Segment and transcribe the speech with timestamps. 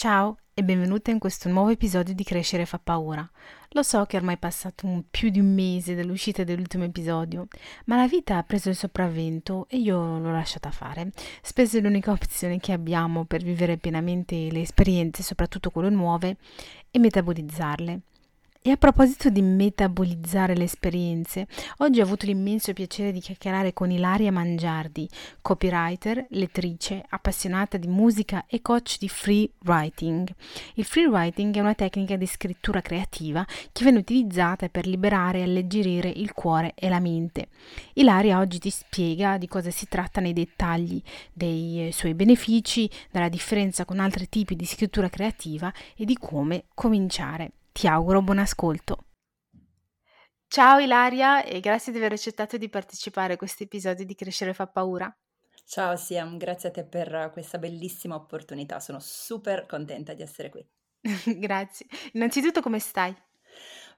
[0.00, 3.30] Ciao e benvenuta in questo nuovo episodio di Crescere fa paura.
[3.72, 7.48] Lo so che ormai è passato un, più di un mese dall'uscita dell'ultimo episodio,
[7.84, 11.10] ma la vita ha preso il sopravvento e io l'ho lasciata fare.
[11.42, 16.38] Spesso è l'unica opzione che abbiamo per vivere pienamente le esperienze, soprattutto quelle nuove,
[16.90, 18.00] e metabolizzarle.
[18.62, 21.46] E a proposito di metabolizzare le esperienze,
[21.78, 25.08] oggi ho avuto l'immenso piacere di chiacchierare con Ilaria Mangiardi,
[25.40, 30.28] copywriter, lettrice, appassionata di musica e coach di free writing.
[30.74, 35.44] Il free writing è una tecnica di scrittura creativa che viene utilizzata per liberare e
[35.44, 37.48] alleggerire il cuore e la mente.
[37.94, 41.00] Ilaria oggi ti spiega di cosa si tratta nei dettagli,
[41.32, 46.64] dei eh, suoi benefici, della differenza con altri tipi di scrittura creativa e di come
[46.74, 47.52] cominciare.
[47.72, 49.04] Ti auguro buon ascolto.
[50.46, 54.66] Ciao Ilaria e grazie di aver accettato di partecipare a questo episodio di Crescere fa
[54.66, 55.14] paura.
[55.64, 60.66] Ciao Siam, grazie a te per questa bellissima opportunità, sono super contenta di essere qui.
[61.38, 61.86] grazie.
[62.14, 63.14] Innanzitutto come stai?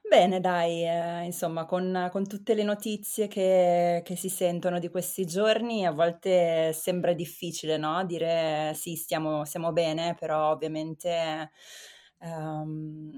[0.07, 5.25] Bene, dai, eh, insomma, con, con, tutte le notizie che, che, si sentono di questi
[5.25, 8.03] giorni, a volte sembra difficile, no?
[8.05, 11.51] Dire sì, stiamo, stiamo bene, però ovviamente
[12.23, 13.11] um,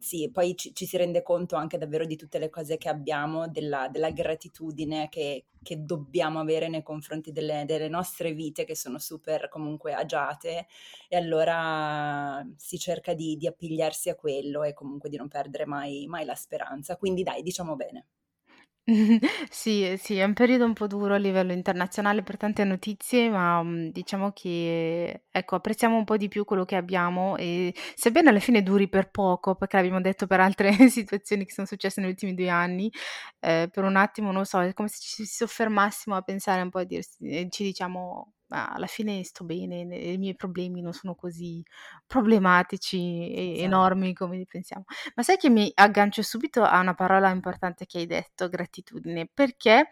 [0.00, 3.48] sì, poi ci, ci, si rende conto anche davvero di tutte le cose che abbiamo,
[3.48, 8.98] della, della gratitudine che, che, dobbiamo avere nei confronti delle, delle, nostre vite che sono
[8.98, 10.66] super comunque agiate
[11.08, 16.06] e allora si cerca di, di appigliarsi a quello e comunque di non perdere mai,
[16.06, 16.96] mai la speranza.
[16.96, 18.06] Quindi dai, diciamo bene.
[19.50, 23.62] Sì, sì, è un periodo un po' duro a livello internazionale per tante notizie, ma,
[23.62, 28.40] mhmm, diciamo che, ecco, apprezziamo un po' di più quello che abbiamo e sebbene alla
[28.40, 32.34] fine duri per poco, perché l'abbiamo detto per altre situazioni che sono successe negli ultimi
[32.34, 32.90] 2 anni,
[33.40, 36.80] ehm, per un attimo, non so, è come se ci soffermassimo a pensare un po'
[36.80, 41.62] e ci diciamo: "Ma alla fine sto bene, i miei problemi non sono così
[42.06, 43.62] problematici e Esatto.
[43.62, 44.84] enormi come li pensiamo".
[45.14, 49.88] Ma sai che mi aggancio subito a una parola importante che hai detto, gratitudine, perché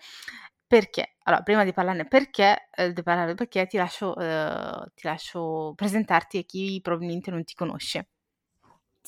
[0.67, 5.73] perché allora prima di parlarne perché ehm, di parlare perché ti lascio ehm, ti lascio
[5.75, 8.09] presentarti a chi probabilmente non ti conosce.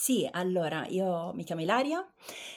[0.03, 2.03] Sì, allora io mi chiamo Ilaria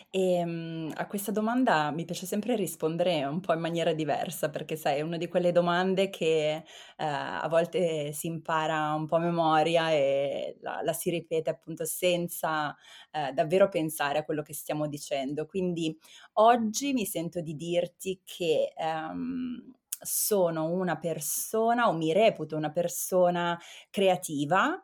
[0.10, 4.78] e mm, a questa domanda mi piace sempre rispondere un po' in maniera diversa perché
[4.78, 6.64] sai, è una di quelle domande che eh,
[6.96, 12.74] a volte si impara un po' a memoria e la, la si ripete appunto senza
[13.12, 15.46] eh, davvero pensare a quello che stiamo dicendo.
[15.46, 15.98] Quindi
[16.34, 23.60] oggi mi sento di dirti che ehm, sono una persona o mi reputo una persona
[23.90, 24.82] creativa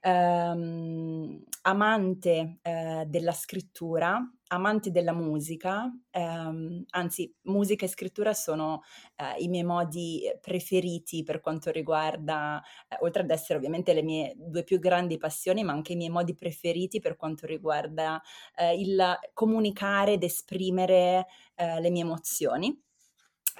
[0.00, 4.20] ehm, amante eh, della scrittura,
[4.50, 8.82] amante della musica, ehm, anzi musica e scrittura sono
[9.16, 14.34] eh, i miei modi preferiti per quanto riguarda, eh, oltre ad essere ovviamente le mie
[14.36, 18.20] due più grandi passioni, ma anche i miei modi preferiti per quanto riguarda
[18.56, 22.82] eh, il comunicare ed esprimere eh, le mie emozioni.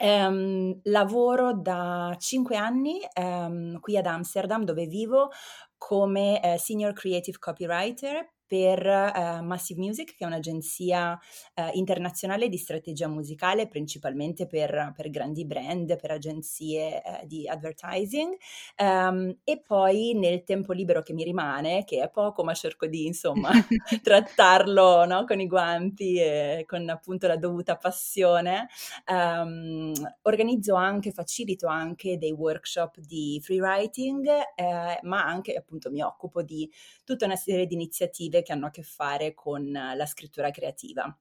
[0.01, 5.31] Um, lavoro da cinque anni um, qui ad Amsterdam dove vivo
[5.77, 11.13] come eh, Senior Creative Copywriter per uh, Massive Music, che è un'agenzia
[11.55, 18.35] uh, internazionale di strategia musicale, principalmente per, per grandi brand, per agenzie uh, di advertising.
[18.79, 23.05] Um, e poi nel tempo libero che mi rimane, che è poco, ma cerco di
[23.05, 23.51] insomma
[24.03, 28.69] trattarlo no, con i guanti e con appunto la dovuta passione,
[29.09, 29.93] um,
[30.23, 36.43] organizzo anche, facilito anche dei workshop di free writing, eh, ma anche appunto mi occupo
[36.43, 36.71] di
[37.05, 41.17] tutta una serie di iniziative che hanno a che fare con la scrittura creativa.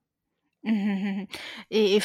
[1.69, 2.00] E e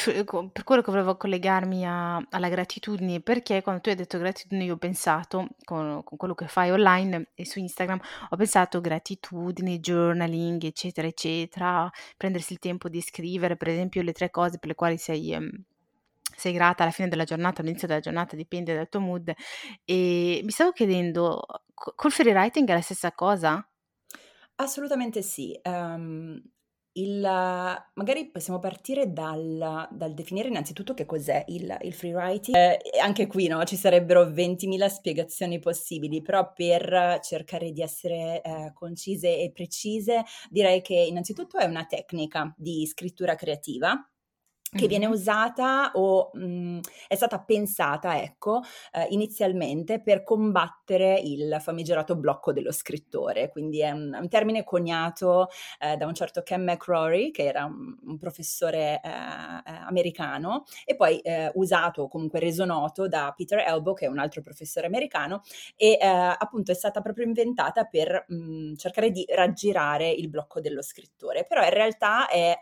[0.51, 4.73] per quello che volevo collegarmi a alla gratitudine, perché quando tu hai detto gratitudine io
[4.75, 10.63] ho pensato, con con quello che fai online e su Instagram, ho pensato gratitudine, journaling,
[10.63, 14.97] eccetera, eccetera, prendersi il tempo di scrivere, per esempio, le tre cose per le quali
[14.97, 15.49] sei ehm,
[16.35, 19.33] sei grata alla fine della giornata, all'inizio della giornata, dipende dal tuo mood.
[19.85, 21.41] E mi stavo chiedendo,
[21.73, 23.65] co col free writing è la stessa cosa?
[24.59, 25.57] Assolutamente sì.
[25.63, 26.41] Ehm,
[26.95, 27.21] il
[27.95, 32.55] magari possiamo partire dal dal definire innanzitutto che cos'è il il free writing.
[32.55, 38.41] Ehm, e anche qui, no, ci sarebbero 20.000 spiegazioni possibili, però per cercare di essere,
[38.43, 44.07] ehm, concise e precise, direi che innanzitutto è una tecnica di scrittura creativa
[44.75, 48.61] che viene usata o mh, mhmm, è stata pensata, ecco,
[48.91, 55.49] eh, inizialmente per combattere il famigerato blocco dello scrittore, quindi è un, un termine coniato
[55.79, 60.95] eh, da un certo Ken McCrory, che era un, un professore eh, eh americano, e
[60.95, 64.87] poi eh, usato o comunque reso noto da Peter Elbow, che è un altro professore
[64.87, 65.41] americano,
[65.75, 70.59] e eh, appunto è stata proprio inventata per mh, mhmm, cercare di raggirare il blocco
[70.61, 72.57] dello scrittore, però in realtà è,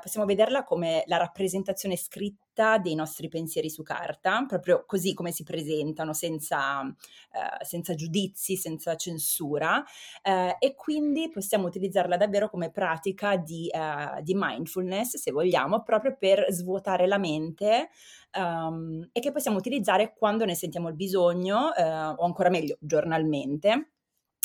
[0.00, 5.32] possiamo vederla come la rappresentazione rappresentazione scritta dei nostri pensieri su carta, proprio così come
[5.32, 9.82] si presentano, senza, eh, senza giudizi, senza censura,
[10.22, 16.16] eh, e quindi possiamo utilizzarla davvero come pratica di, uh, di mindfulness, se vogliamo, proprio
[16.16, 17.88] per svuotare la mente
[18.36, 23.88] um, e che possiamo utilizzare quando ne sentiamo il bisogno, eh, o ancora meglio, giornalmente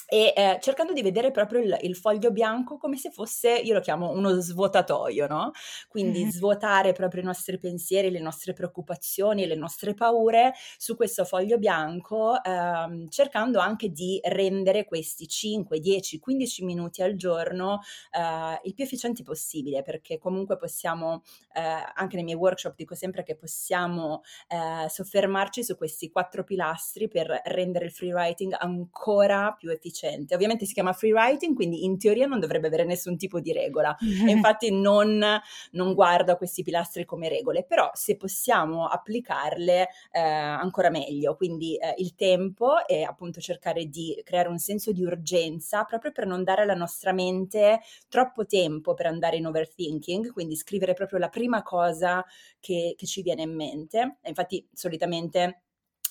[0.10, 3.82] e eh, cercando di vedere proprio il, il, foglio bianco come se fosse, io lo
[3.82, 5.52] chiamo uno svuotatoio, no?
[5.90, 6.30] Quindi mm-hmm.
[6.30, 12.42] svuotare proprio i nostri pensieri, le nostre preoccupazioni, le nostre paure su questo foglio bianco,
[12.42, 17.82] ehm, cercando anche di rendere questi 5, 10, 15 minuti al giorno
[18.12, 21.24] eh, il più efficienti possibile, perché comunque possiamo,
[21.54, 27.10] eh, anche nei miei workshop dico sempre che possiamo eh, soffermarci su questi quattro pilastri
[27.10, 30.36] per rendere il free writing ancora più efficiente efficiente.
[30.36, 33.96] Ovviamente si chiama free writing, quindi in teoria non dovrebbe avere nessun tipo di regola
[33.98, 34.00] e
[34.32, 35.24] infatti non,
[35.72, 41.76] non guardo a questi pilastri come regole, però se possiamo applicarle eh, ancora meglio, quindi
[41.78, 46.44] eh, il tempo e appunto cercare di creare un senso di urgenza proprio per non
[46.44, 51.64] dare alla nostra mente troppo tempo per andare in overthinking, quindi scrivere proprio la prima
[51.64, 52.24] cosa
[52.60, 54.18] che, che ci viene in mente.
[54.22, 55.62] E infatti solitamente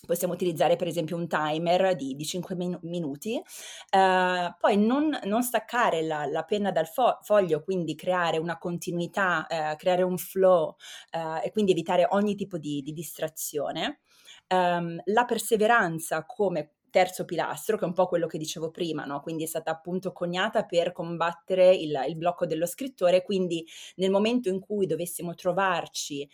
[0.06, 5.42] possiamo utilizzare per esempio un timer di, di 5 min- minuti, uh, poi non, non
[5.42, 10.76] staccare la, la, penna dal fo- foglio, quindi creare una continuità, uh, creare un flow
[11.12, 14.00] uh, e quindi evitare ogni tipo di, di distrazione.
[14.48, 19.20] Um, la perseveranza come terzo pilastro, che è un po' quello che dicevo prima, no?
[19.20, 23.66] quindi è stata appunto coniata per combattere il, il blocco dello scrittore, quindi
[23.96, 26.26] nel momento in cui dovessimo trovarci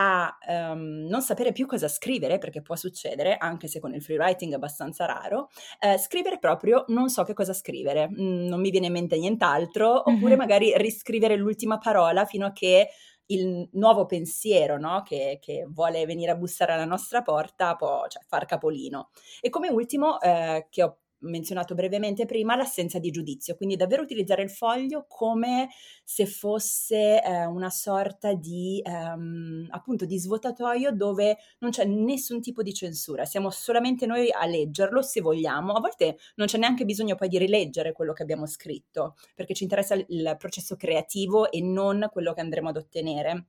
[0.00, 4.16] a um, non sapere più cosa scrivere, perché può succedere, anche se con il free
[4.16, 5.48] writing è abbastanza raro,
[5.80, 10.08] eh, scrivere proprio non so che cosa scrivere, mm, non mi viene in mente nient'altro,
[10.08, 12.88] oppure magari riscrivere l'ultima parola fino a che
[13.30, 15.02] il nuovo pensiero no?
[15.02, 19.10] che, che, vuole venire a bussare alla nostra porta può cioè, far capolino.
[19.40, 24.42] E come ultimo, eh, che ho menzionato brevemente prima, l'assenza di giudizio, quindi davvero utilizzare
[24.42, 25.68] il foglio come
[26.04, 32.62] se fosse eh, una sorta di ehm, appunto di svuotatoio dove non c'è nessun tipo
[32.62, 37.14] di censura, siamo solamente noi a leggerlo se vogliamo, a volte non c'è neanche bisogno
[37.14, 42.08] poi di rileggere quello che abbiamo scritto, perché ci interessa il processo creativo e non
[42.10, 43.46] quello che andremo ad ottenere.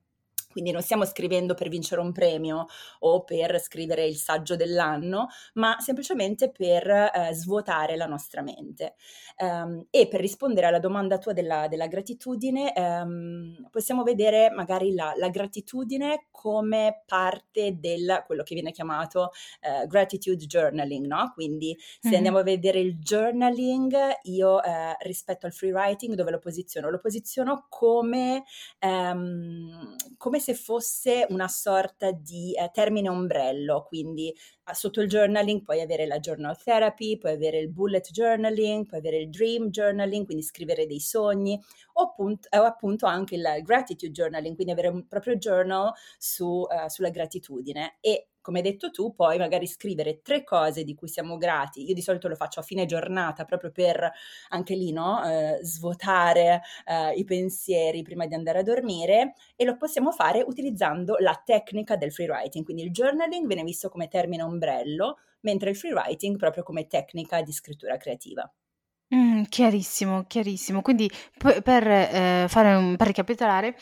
[0.50, 2.66] Quindi non stiamo scrivendo per vincere un premio
[3.00, 8.94] o per scrivere il saggio dell'anno, ma semplicemente per eh, svuotare la nostra mente.
[9.38, 15.14] Um, e per rispondere alla domanda tua della, della gratitudine, um, possiamo vedere magari la,
[15.16, 19.30] la, gratitudine come parte del quello che viene chiamato
[19.62, 21.30] uh, gratitude journaling, no?
[21.32, 22.16] Quindi se mm-hmm.
[22.16, 24.60] andiamo a vedere il journaling, io uh,
[25.00, 26.90] rispetto al free writing dove lo posiziono?
[26.90, 28.44] Lo posiziono come,
[28.80, 34.34] um, come se fosse una sorta di eh, termine ombrello, quindi
[34.64, 39.00] ah, sotto il journaling puoi avere la journal therapy, puoi avere il bullet journaling, puoi
[39.00, 41.60] avere il dream journaling, quindi scrivere dei sogni,
[41.94, 46.88] o appunto, o appunto anche il gratitude journaling, quindi avere un proprio journal su, uh,
[46.88, 47.98] sulla gratitudine.
[48.00, 51.86] E come hai detto tu, poi magari scrivere tre cose di cui siamo grati.
[51.86, 54.10] Io di solito lo faccio a fine giornata proprio per
[54.48, 55.22] anche lì no?
[55.24, 61.14] eh, svuotare eh, i pensieri prima di andare a dormire e lo possiamo fare utilizzando
[61.20, 62.64] la tecnica del free writing.
[62.64, 67.40] Quindi il journaling viene visto come termine ombrello, mentre il free writing proprio come tecnica
[67.42, 68.52] di scrittura creativa.
[69.12, 70.82] Mm, chiarissimo, chiarissimo.
[70.82, 73.76] Quindi per, eh, fare un, per ricapitolare,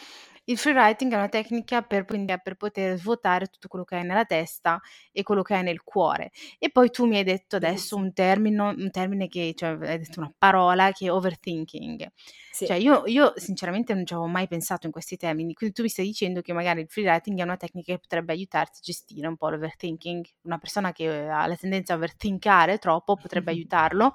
[0.49, 4.25] il free writing è una tecnica per, per poter svuotare tutto quello che hai nella
[4.25, 4.81] testa
[5.13, 6.31] e quello che hai nel cuore.
[6.59, 10.21] E poi tu mi hai detto adesso un termine, un termine che, cioè, hai detto
[10.21, 12.11] una parola che è overthinking.
[12.51, 12.67] Sì.
[12.67, 15.89] Cioè, io, io sinceramente non ci avevo mai pensato in questi termini, quindi tu mi
[15.89, 19.27] stai dicendo che magari il free writing è una tecnica che potrebbe aiutarti a gestire
[19.27, 20.25] un po' l'overthinking.
[20.43, 24.15] Una persona che ha la tendenza a overthinkare troppo potrebbe aiutarlo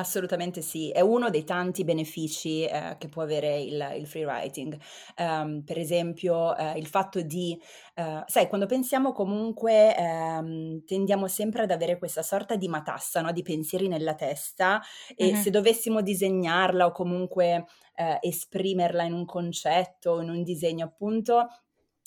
[0.00, 4.78] Assolutamente sì, è uno dei tanti benefici eh, che può avere il, il free writing.
[5.18, 7.60] Um, per esempio, eh, il fatto di,
[7.96, 13.30] uh, sai, quando pensiamo comunque um, tendiamo sempre ad avere questa sorta di matassa, no?
[13.30, 14.80] di pensieri nella testa
[15.14, 15.42] e mm-hmm.
[15.42, 17.66] se dovessimo disegnarla o comunque
[17.96, 21.46] uh, esprimerla in un concetto, in un disegno, appunto,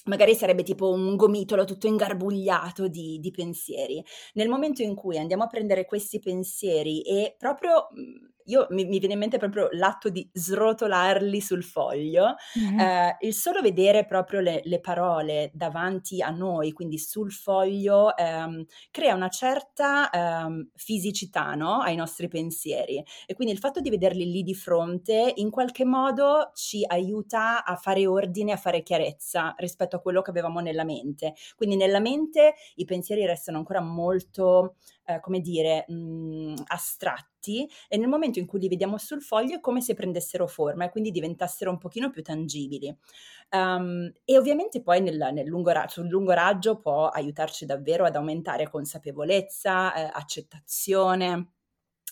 [0.04, 4.04] magari sarebbe tipo un gomitolo tutto ingarbugliato di, di, pensieri.
[4.34, 9.00] Nel momento in cui andiamo a prendere questi pensieri e proprio mhmm, io mi, mi,
[9.00, 12.80] viene in mente proprio l'atto di srotolarli sul foglio, mm-hmm.
[12.80, 18.66] eh, il solo vedere proprio le, le, parole davanti a noi, quindi sul foglio, ehm,
[18.92, 21.80] crea una certa ehm, fisicità no?
[21.80, 26.52] ai nostri pensieri e quindi il fatto di vederli lì di fronte in qualche modo
[26.54, 31.34] ci aiuta a fare ordine, a fare chiarezza rispetto a quello che avevamo nella mente.
[31.56, 37.98] Quindi nella mente i pensieri restano ancora molto eh, come dire, mh, mhmm, astratti e
[37.98, 41.12] nel momento in cui li vediamo sul foglio è come se prendessero forma e quindi
[41.12, 42.96] diventassero un pochino più tangibili.
[43.52, 48.70] Um, e ovviamente poi nel, nel lungo sul lungo raggio può aiutarci davvero ad aumentare
[48.70, 51.53] consapevolezza, eh, accettazione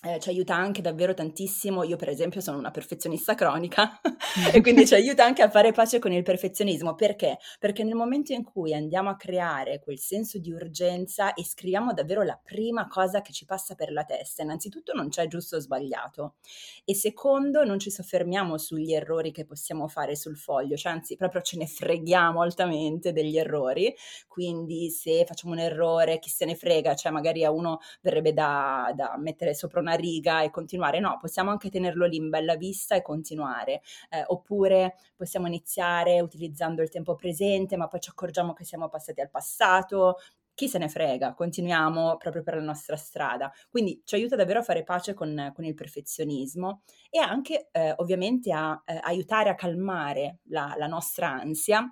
[0.04, 1.84] eh, ci aiuta anche davvero tantissimo.
[1.84, 4.02] Io, per esempio, sono una perfezionista cronica
[4.52, 6.96] e quindi ci aiuta anche a fare pace con il perfezionismo.
[6.96, 7.38] Perché?
[7.60, 12.24] Perché nel momento in cui andiamo a creare quel senso di urgenza e scriviamo davvero
[12.24, 16.36] la prima cosa che ci passa per la testa, innanzitutto non c'è giusto o sbagliato,
[16.84, 21.42] e secondo non ci soffermiamo sugli errori che possiamo fare sul foglio, cioè anzi proprio
[21.42, 23.94] ce ne freghiamo altamente degli errori.
[24.28, 28.92] Quindi se facciamo un errore, chi se ne frega, cioè magari a uno verrebbe da,
[28.96, 32.56] da mettere sopra una una riga e continuare, no, possiamo anche tenerlo lì in bella
[32.56, 38.54] vista e continuare, eh, oppure possiamo iniziare utilizzando il tempo presente, ma poi ci accorgiamo
[38.54, 40.18] che siamo passati al passato,
[40.54, 43.52] chi se ne frega, continuiamo proprio per la nostra strada.
[43.70, 48.52] Quindi ci aiuta davvero a fare pace con, con il perfezionismo e anche eh, ovviamente
[48.52, 51.88] a eh, aiutare a calmare la, la nostra ansia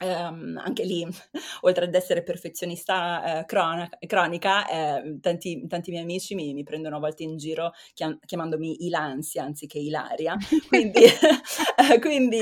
[0.00, 1.04] Um, anche lì,
[1.62, 6.96] oltre ad essere perfezionista eh, crona- cronica, eh, tanti, tanti, miei amici mi, mi, prendono
[6.96, 10.36] a volte in giro chiam- chiamandomi Ilanzia anziché Ilaria.
[10.68, 11.00] Quindi,
[11.92, 12.38] eh, quindi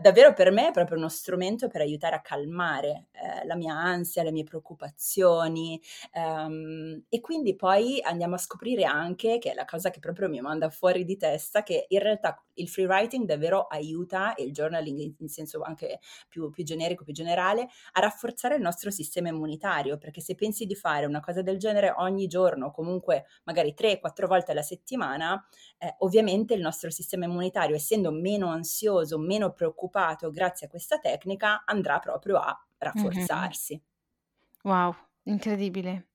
[0.00, 4.24] davvero per me è proprio uno strumento per aiutare a calmare eh, la mia ansia,
[4.24, 5.80] le mie preoccupazioni.
[6.12, 10.40] Um, e quindi poi andiamo a scoprire anche, che è la cosa che proprio mi
[10.40, 15.14] manda fuori di testa, che in realtà il free writing davvero aiuta, e il journaling
[15.18, 20.20] in, senso anche più, più generico, più generale, a rafforzare il nostro sistema immunitario, perché
[20.20, 24.62] se pensi di fare una cosa del genere ogni giorno, comunque magari 3-4 volte alla
[24.62, 25.44] settimana,
[25.78, 31.64] eh, ovviamente il nostro sistema immunitario, essendo meno ansioso, meno preoccupato grazie a questa tecnica,
[31.64, 33.74] andrà proprio a rafforzarsi.
[33.74, 34.74] Mm-hmm.
[34.74, 34.94] Wow,
[35.24, 36.08] incredibile.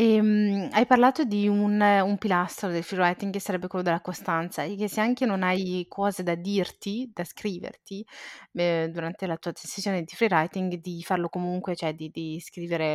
[0.00, 4.62] Ehm, hai parlato di un un pilastro del free writing che sarebbe quello della costanza
[4.62, 8.06] e che se anche non hai cose da dirti, da scriverti,
[8.52, 12.94] ehm, durante la tua sessione di free writing, di farlo comunque, cioè di di scrivere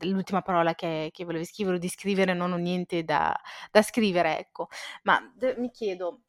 [0.00, 3.32] l'ultima parola che che volevi scrivere o di scrivere non ho niente da
[3.70, 4.66] da scrivere, ecco.
[5.04, 6.22] Ma d mi chiedo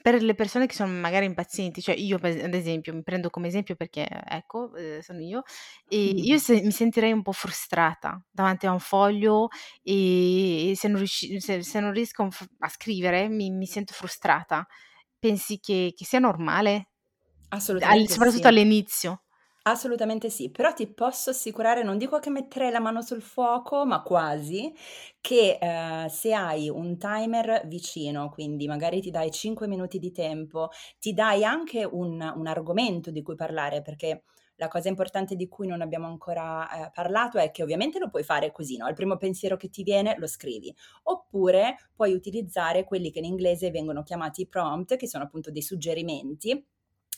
[0.00, 3.74] per le persone che sono magari impazienti, cioè io ad esempio, mi prendo come esempio
[3.76, 5.42] perché ecco, ehm, sono io,
[5.88, 9.48] e io se mi sentirei un po' frustrata davanti a un foglio
[9.82, 12.28] e se non riusci se se non riesco
[12.60, 14.66] a scrivere mi mi sento frustrata.
[15.18, 16.90] Pensi che che sia normale?
[17.80, 18.48] Al Assolutamente soprattutto sì.
[18.48, 19.22] all'inizio.
[19.70, 24.02] Assolutamente sì, però ti posso assicurare, non dico che metterei la mano sul fuoco, ma
[24.02, 24.72] quasi,
[25.20, 30.70] che eh, se hai un timer vicino, quindi magari ti dai 5 minuti di tempo,
[30.98, 34.22] ti dai anche un, un argomento di cui parlare, perché
[34.56, 38.22] la cosa importante di cui non abbiamo ancora eh, parlato è che ovviamente lo puoi
[38.24, 38.88] fare così, no?
[38.88, 43.70] Il primo pensiero che ti viene lo scrivi, oppure puoi utilizzare quelli che in inglese
[43.70, 46.64] vengono chiamati prompt, che sono appunto dei suggerimenti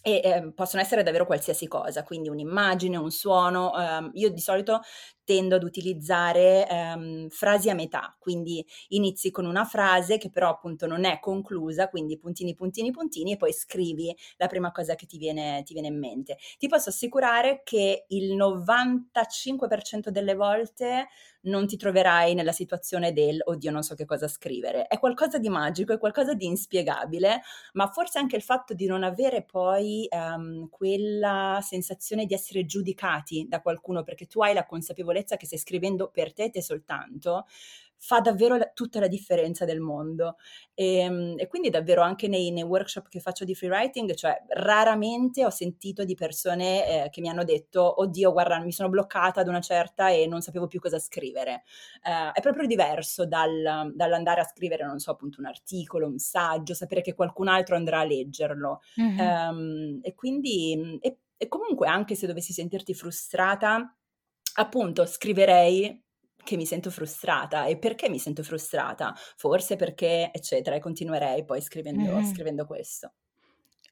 [0.03, 3.77] e eh, possono essere davvero qualsiasi cosa, quindi un'immagine, un suono.
[3.79, 4.81] Ehm, io di solito
[5.25, 10.87] tendo ad utilizzare ehm, frasi a metà, quindi inizi con una frase che però appunto
[10.87, 15.19] non è conclusa, quindi puntini, puntini, puntini e poi scrivi la prima cosa che ti
[15.19, 16.37] viene, ti viene in mente.
[16.59, 21.09] Ti posso assicurare che il 95% delle volte
[21.43, 24.87] non ti troverai nella situazione del oddio non so che cosa scrivere.
[24.87, 27.43] È qualcosa di magico, è qualcosa di inspiegabile,
[27.75, 33.47] ma forse anche il fatto di non avere poi um, quella sensazione di essere giudicati
[33.49, 37.47] da qualcuno perché tu hai la consapevolezza che stai scrivendo per te e te soltanto,
[38.03, 40.37] fa davvero la, tutta la differenza del mondo.
[40.75, 44.43] E, ehm, e quindi davvero anche nei, nei, workshop che faccio di free writing, cioè
[44.49, 49.41] raramente ho sentito di persone eh, che mi hanno detto, oddio, guarda, mi sono bloccata
[49.41, 51.65] ad una certa e non sapevo più cosa scrivere.
[52.03, 56.73] Eh, è proprio diverso dal, dall'andare a scrivere, non so, appunto un articolo, un saggio,
[56.73, 58.81] sapere che qualcun altro andrà a leggerlo.
[58.99, 59.19] Mm-hmm.
[59.19, 63.95] Um, e quindi, e, e comunque anche se dovessi sentirti frustrata,
[64.55, 66.09] appunto scriverei
[66.43, 69.15] che mi sento frustrata e perché mi sento frustrata?
[69.37, 72.25] Forse perché, eccetera, e continuerei poi scrivendo, mm.
[72.25, 73.13] scrivendo questo.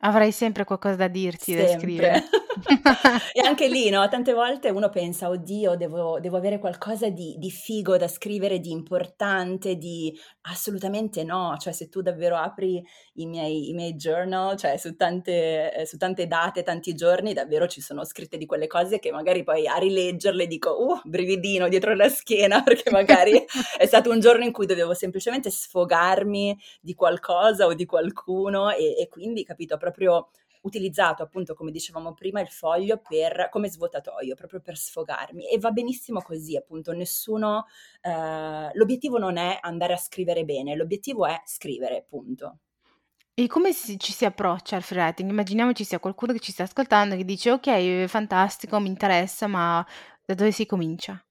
[0.00, 1.72] Avrai sempre qualcosa da dirti, sempre.
[1.72, 2.22] da scrivere.
[3.32, 7.50] e anche lì, no, tante volte uno pensa, oddio, devo, devo avere qualcosa di, di,
[7.50, 10.16] figo da scrivere, di importante, di...
[10.42, 12.82] Assolutamente no, cioè se tu davvero apri
[13.14, 17.66] i miei, i miei journal, cioè su tante, eh, su tante date, tanti giorni, davvero
[17.66, 21.94] ci sono scritte di quelle cose che magari poi a rileggerle dico, uh, brividino dietro
[21.94, 23.44] la schiena, perché magari
[23.76, 28.96] è stato un giorno in cui dovevo semplicemente sfogarmi di qualcosa o di qualcuno e,
[28.98, 30.30] e quindi, capito, proprio
[30.62, 35.70] utilizzato appunto come dicevamo prima il foglio per, come svuotatoio proprio per sfogarmi e va
[35.70, 37.66] benissimo così appunto nessuno
[38.00, 42.58] eh, l'obiettivo non è andare a scrivere bene l'obiettivo è scrivere punto
[43.34, 45.30] e come si, ci si approccia al freewriting?
[45.30, 49.86] Immaginiamo ci sia qualcuno che ci sta ascoltando che dice ok, fantastico, mi interessa, ma
[50.24, 51.24] da dove si comincia?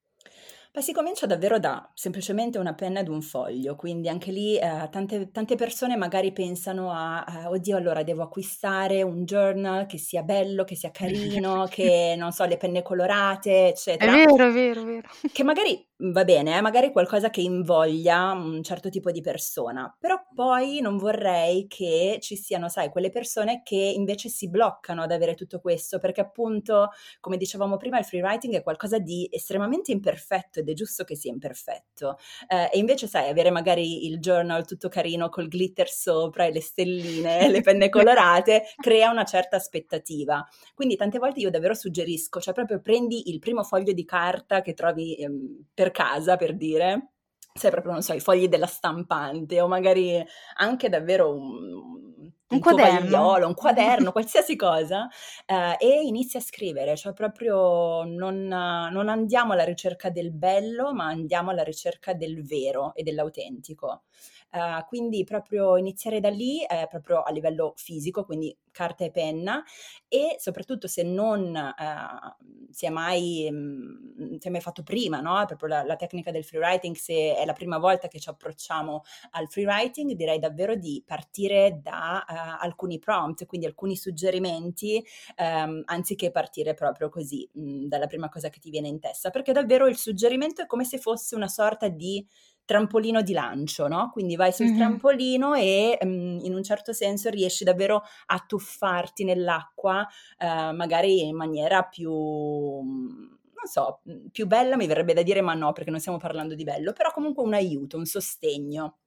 [0.77, 4.87] Ma si comincia davvero da semplicemente una penna ed un foglio, quindi anche lì eh,
[4.91, 10.21] tante, tante, persone magari pensano a, a, oddio allora devo acquistare un journal che sia
[10.21, 14.11] bello, che sia carino, che non so, le penne colorate, eccetera.
[14.11, 15.09] È vero, è vero, è vero.
[15.31, 20.21] Che magari va bene, eh, magari qualcosa che invoglia un certo tipo di persona, però
[20.33, 25.33] poi non vorrei che ci siano, sai, quelle persone che invece si bloccano ad avere
[25.33, 26.89] tutto questo, perché appunto,
[27.19, 31.15] come dicevamo prima, il free writing è qualcosa di estremamente imperfetto ed è giusto che
[31.15, 32.17] sia imperfetto.
[32.47, 36.61] Eh, e invece, sai, avere magari il journal tutto carino col glitter sopra e le
[36.61, 40.45] stelline, le penne colorate, crea una certa aspettativa.
[40.75, 44.73] Quindi tante volte io davvero suggerisco, cioè proprio prendi il primo foglio di carta che
[44.73, 47.13] trovi ehm, per per casa, per dire,
[47.53, 50.23] sai proprio, non so, i fogli della stampante o magari
[50.55, 55.07] anche davvero un, un quaderno, un quaderno, qualsiasi cosa,
[55.45, 61.05] eh, e inizia a scrivere, cioè proprio non, non, andiamo alla ricerca del bello, ma
[61.05, 64.03] andiamo alla ricerca del vero e dell'autentico.
[64.49, 69.63] Uh, quindi proprio iniziare da lì, eh, proprio a livello fisico, quindi carta e penna
[70.07, 75.19] e soprattutto se non uh, si, è mai, mh, mm, si è mai fatto prima,
[75.19, 75.43] no?
[75.47, 79.01] proprio la, la, tecnica del free writing, se è la prima volta che ci approcciamo
[79.31, 85.03] al free writing, direi davvero di partire da uh, alcuni prompt, quindi alcuni suggerimenti,
[85.37, 89.31] um, anziché partire proprio così, mh, mm, dalla prima cosa che ti viene in testa,
[89.31, 92.25] perché davvero il suggerimento è come se fosse una sorta di
[92.67, 94.09] trampolino di lancio, no?
[94.11, 94.77] Quindi vai sul mm-hmm.
[94.77, 100.05] trampolino e um, in un certo senso riesci davvero a tuffarti nell'acqua,
[100.39, 105.71] uh, magari in maniera più non so, più bella mi verrebbe da dire, ma no,
[105.71, 108.99] perché non stiamo parlando di bello, però comunque un aiuto, un sostegno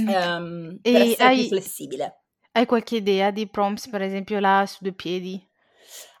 [0.00, 0.08] mm.
[0.08, 2.22] um, per essere hai, più flessibile.
[2.50, 5.50] Hai qualche idea di prompts, per esempio, là su due piedi?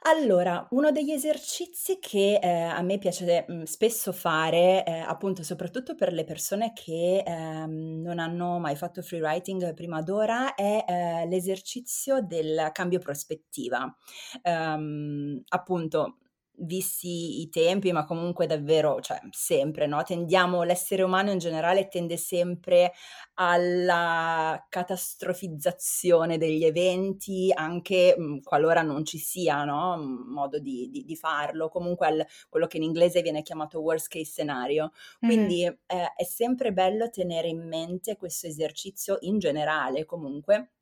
[0.04, 5.94] Allora, uno degli esercizi che, ehm, a me piace, mhmm, spesso fare, ehm, appunto soprattutto
[5.94, 11.28] per le persone che, ehm, non hanno mai fatto free writing prima d'ora, è, ehm,
[11.28, 13.94] l'esercizio del cambio prospettiva.
[14.42, 16.16] Ehm, appunto
[16.56, 20.02] visti i tempi, ma comunque davvero, cioè sempre, no?
[20.02, 22.92] Tendiamo, l'essere umano in generale tende sempre
[23.34, 29.94] alla catastrofizzazione degli eventi, anche mh, qualora non ci sia, no?
[29.94, 34.08] Un modo di, di, di farlo, comunque al, quello che in inglese viene chiamato worst
[34.08, 34.92] case scenario.
[35.18, 35.74] Quindi mm-hmm.
[35.86, 40.72] eh, è sempre bello tenere in mente questo esercizio in generale, comunque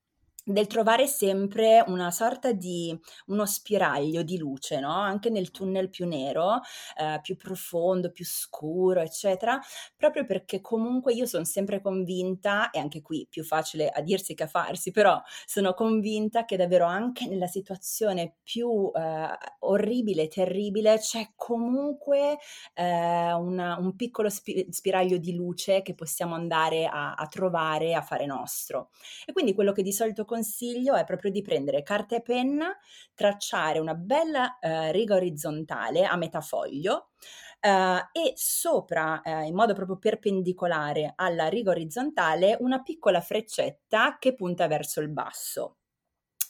[0.45, 4.93] del trovare sempre una sorta di uno spiraglio di luce, no?
[4.93, 6.61] Anche nel tunnel più nero,
[6.99, 9.61] eh, più profondo, più scuro, eccetera,
[9.97, 14.45] proprio perché comunque io sono sempre convinta, e anche qui più facile a dirsi che
[14.45, 19.29] a farsi, però sono convinta che davvero anche nella situazione più eh,
[19.61, 22.39] orribile, terribile, c'è comunque
[22.75, 28.03] eh, una, un piccolo spi- spiraglio di luce che possiamo andare a, a trovare, a
[28.03, 28.91] fare nostro.
[29.27, 32.77] E quindi quello che di solito consiglio è proprio di prendere carta e penna,
[33.15, 37.09] tracciare una bella eh, riga orizzontale a metà foglio
[37.59, 44.35] eh, e sopra, eh, in modo proprio perpendicolare alla riga orizzontale, una piccola freccetta che
[44.35, 45.80] punta verso il basso.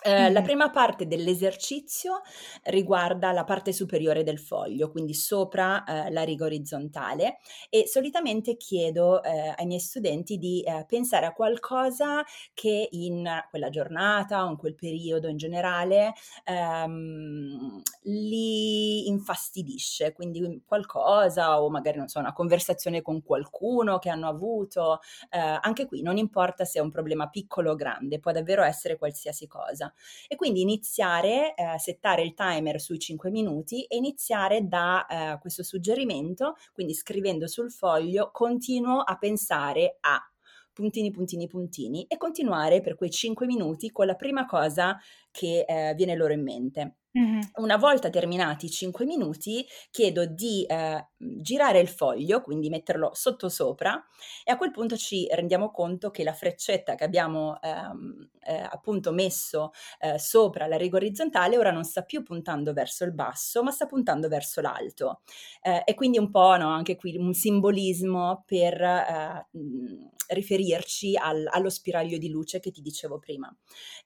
[0.03, 2.23] Eh, la prima parte dell'esercizio
[2.65, 7.37] riguarda la parte superiore del foglio, quindi sopra eh, la riga orizzontale
[7.69, 13.69] e solitamente chiedo eh, ai miei studenti di eh, pensare a qualcosa che in quella
[13.69, 22.09] giornata o in quel periodo in generale ehm, li infastidisce, quindi qualcosa o magari non
[22.09, 26.83] so, una conversazione con qualcuno che hanno avuto, eh, anche qui non importa se è
[26.83, 29.90] un problema piccolo o grande, può davvero essere qualsiasi cosa
[30.29, 35.63] e quindi iniziare, eh, settare il timer sui 5 minuti e iniziare da eh, questo
[35.63, 40.21] suggerimento, quindi scrivendo sul foglio continuo a pensare a
[40.73, 44.99] puntini, puntini, puntini e continuare per quei 5 minuti con la prima cosa
[45.31, 47.00] che eh, viene loro in mente.
[47.19, 47.41] Mm-hmm.
[47.55, 53.49] Una volta terminati i 5 minuti, chiedo di eh, girare il foglio, quindi metterlo sotto
[53.49, 54.01] sopra,
[54.45, 59.11] e a quel punto ci rendiamo conto che la freccetta che abbiamo ehm, eh, appunto
[59.13, 63.73] messo eh, sopra la riga orizzontale ora non sta più puntando verso il basso, ma
[63.73, 65.23] sta puntando verso l'alto.
[65.63, 69.47] Eh, e quindi un po' no, anche qui un simbolismo per eh,
[70.29, 73.55] riferirci al, allo spiraglio di luce che ti dicevo prima.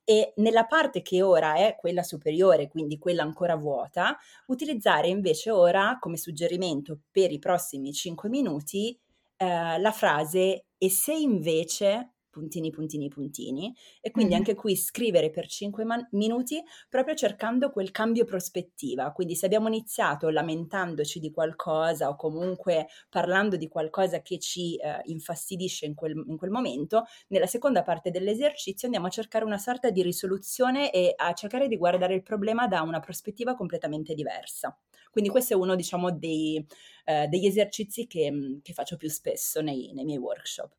[0.04, 5.98] E nella parte che ora è quella superiore, quindi quella ancora vuota, utilizzare invece ora
[6.00, 8.98] come suggerimento per i prossimi 5 minuti
[9.36, 15.46] eh, la frase e se invece puntini, puntini, puntini, e quindi anche qui scrivere per
[15.46, 19.12] 5 man- minuti proprio cercando quel cambio prospettiva.
[19.12, 25.00] Quindi se abbiamo iniziato lamentandoci di qualcosa o comunque parlando di qualcosa che ci eh,
[25.04, 29.90] infastidisce in quel, in quel momento, nella seconda parte dell'esercizio andiamo a cercare una sorta
[29.90, 34.76] di risoluzione e a cercare di guardare il problema da una prospettiva completamente diversa.
[35.14, 36.66] Quindi questo è uno, diciamo, dei,
[37.04, 40.72] eh, degli esercizi che, che, faccio più spesso nei, nei miei workshop.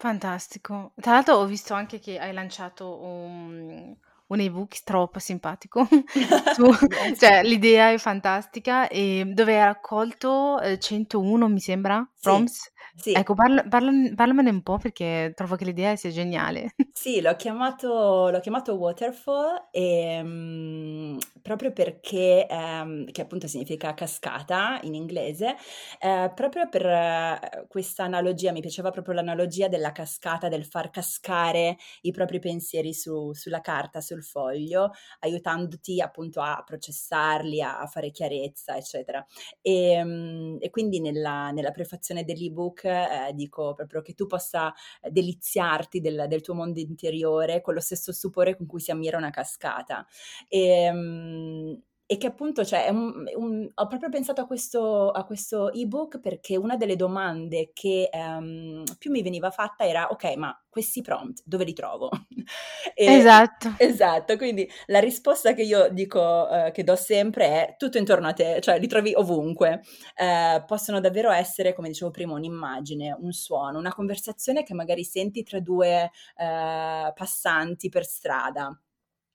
[0.00, 0.92] Fantastico.
[0.98, 3.94] Tra l'altro ho visto anche che hai lanciato un,
[4.28, 5.86] un ebook troppo simpatico.
[6.56, 6.72] Tu,
[7.18, 12.70] cioè, l'idea è fantastica e dove hai raccolto eh, 101, mi sembra, Sì, prompts.
[12.94, 13.12] sì.
[13.12, 16.74] Ecco, parla- parla- parlamene un po' perché trovo che l'idea sia geniale.
[16.92, 24.78] Sì, l'ho chiamato, l'ho chiamato Waterfall e, mm, proprio perché, ehm, che appunto significa cascata
[24.82, 25.54] in inglese,
[25.98, 31.76] eh, proprio per eh, questa analogia, mi piaceva proprio l'analogia della cascata, del far cascare
[32.02, 38.10] i propri pensieri su- sulla carta, sul foglio, aiutandoti appunto a processarli, a, a fare
[38.10, 39.24] chiarezza, eccetera.
[39.62, 44.72] E, mm, e quindi nella, nella prefazione dell'ebook eh, dico proprio che tu possa
[45.08, 49.30] deliziarti del, del tuo mondo interiore con lo stesso stupore con cui si ammira una
[49.30, 50.06] cascata.
[50.48, 51.80] E, um,
[52.12, 56.56] e che appunto cioè, un, un, ho proprio pensato a questo, a questo ebook perché
[56.56, 61.62] una delle domande che um, più mi veniva fatta era ok ma questi prompt dove
[61.62, 62.10] li trovo?
[62.96, 63.74] e, esatto.
[63.76, 68.32] Esatto, quindi la risposta che io dico, uh, che do sempre è tutto intorno a
[68.32, 69.80] te, cioè li trovi ovunque.
[70.16, 75.44] Uh, possono davvero essere, come dicevo prima, un'immagine, un suono, una conversazione che magari senti
[75.44, 78.76] tra due uh, passanti per strada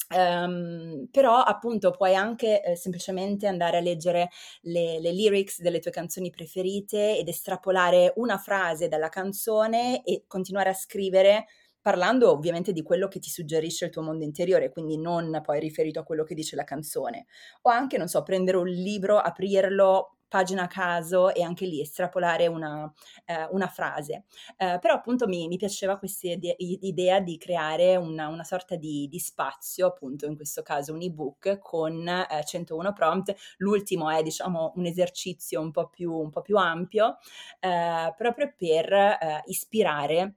[0.07, 4.29] Um, però appunto puoi anche eh, semplicemente andare a leggere
[4.61, 10.69] le, le, lyrics delle tue canzoni preferite ed estrapolare una frase dalla canzone e continuare
[10.69, 11.45] a scrivere
[11.85, 15.99] parlando ovviamente di quello che ti suggerisce il tuo mondo interiore, quindi non poi riferito
[15.99, 17.27] a quello che dice la canzone.
[17.61, 22.47] O anche, non so, prendere un libro, aprirlo, pagina a caso e anche lì estrapolare
[22.47, 22.91] una,
[23.25, 24.25] eh, una frase.
[24.57, 29.19] Eh, però appunto mi, mi piaceva questa idea di creare una, una sorta di, di,
[29.19, 33.35] spazio, appunto in questo caso un ebook con eh, 101 prompt.
[33.57, 37.17] L'ultimo è diciamo un esercizio un po' più, un po più ampio,
[37.59, 40.35] eh, proprio per eh, ispirare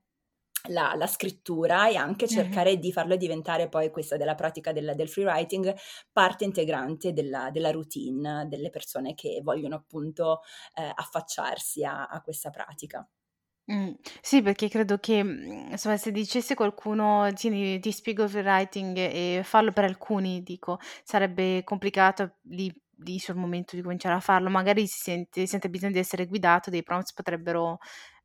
[0.69, 2.81] la, la, scrittura e anche cercare mm-hmm.
[2.81, 5.75] di farlo diventare poi questa della pratica del, del free writing
[6.13, 10.41] parte integrante della, della, routine delle persone che vogliono appunto
[10.75, 13.07] eh, affacciarsi a, a, questa pratica.
[13.71, 18.43] Mm, sì, perché credo che mm, insomma, se dicesse qualcuno ti, ti spiego il free
[18.43, 22.73] writing e fallo per alcuni, dico, sarebbe complicato lì,
[23.05, 26.71] lì sul momento di cominciare a farlo, magari si sente, sente bisogno di essere guidato,
[26.71, 27.79] dei prompts potrebbero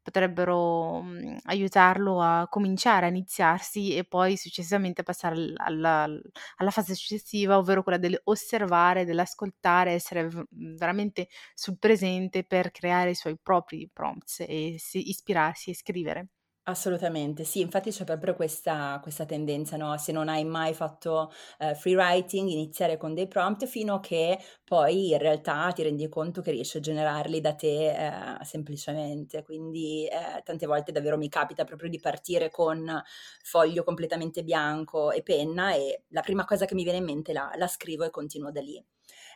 [0.04, 6.20] potrebbero, mhmm, aiutarlo a cominciare, a iniziarsi e poi successivamente passare al alla
[6.58, 13.12] alla fase successiva, ovvero quella dell'osservare, dell'ascoltare, essere v mhmm, veramente sul presente per creare
[13.12, 16.28] i suoi propri prompts e si ispirarsi e scrivere.
[16.66, 19.98] Assolutamente, sì, infatti c'è proprio questa, questa tendenza, no?
[19.98, 24.40] Se non hai mai fatto eh, free writing, iniziare con dei prompt fino a che
[24.64, 29.44] poi in realtà ti rendi conto che riesci a generarli da te eh, semplicemente.
[29.44, 33.02] Quindi eh, tante volte davvero mi capita proprio di partire con
[33.44, 37.52] foglio completamente bianco e penna e la prima cosa che mi viene in mente la,
[37.58, 38.82] la scrivo e continuo da lì.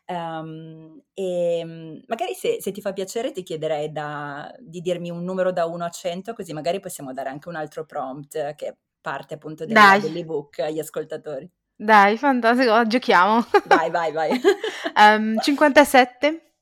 [0.10, 5.26] Um, e mm, magari se, se, ti fa piacere ti chiederei da, di dirmi un
[5.26, 9.34] numero da 1 a 100 così magari possiamo dare anche un altro prompt che parte
[9.34, 11.50] appunto del, dell'ebook agli ascoltatori.
[11.76, 13.46] Dai, fantastico, giochiamo.
[13.66, 14.32] Vai, vai, vai.
[14.96, 16.54] um, 57.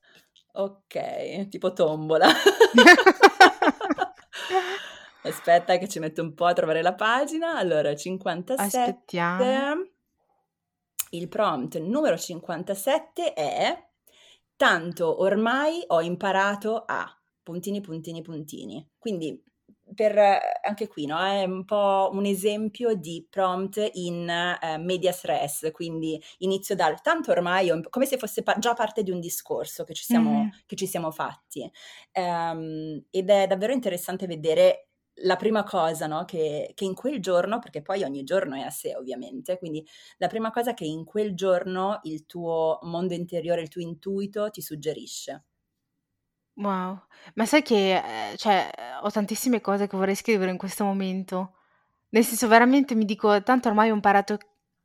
[0.52, 2.28] Ok, tipo tombola.
[5.22, 7.56] Aspetta che ci metto un po' a trovare la pagina.
[7.56, 8.62] Allora, 57.
[8.62, 9.95] Aspettiamo.
[11.10, 13.84] Il prompt numero 57 è
[14.56, 17.06] tanto ormai ho imparato a
[17.42, 18.88] puntini puntini puntini.
[18.98, 19.42] Quindi
[19.94, 20.18] per
[20.62, 26.20] anche qui, no, è un po' un esempio di prompt in uh, medias res, quindi
[26.38, 30.02] inizio dal tanto ormai, come se fosse pa- già parte di un discorso che ci
[30.02, 30.48] siamo, mm-hmm.
[30.66, 31.70] che ci siamo fatti.
[32.14, 34.85] Um, ed è davvero interessante vedere
[35.22, 38.70] la prima cosa, no, che, che, in quel giorno, perché poi ogni giorno è a
[38.70, 39.84] sé ovviamente, quindi
[40.18, 44.60] la prima cosa che in quel giorno il tuo mondo interiore, il tuo intuito ti
[44.62, 45.44] suggerisce.
[46.58, 47.02] Wow,
[47.34, 47.96] ma sai che,
[48.30, 48.70] ehm, cioè,
[49.02, 51.52] ho tantissime cose che vorrei scrivere in questo momento.
[52.10, 54.38] Nel senso, veramente mi dico: "Tanto ormai ho imparato